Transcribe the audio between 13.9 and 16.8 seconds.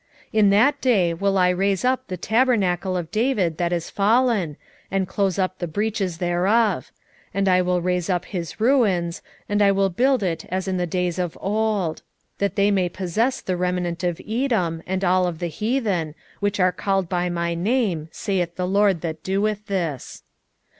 of Edom, and of all the heathen, which are